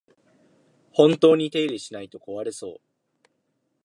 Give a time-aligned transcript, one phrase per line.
[0.93, 2.81] 本当に手入れしないと壊れそう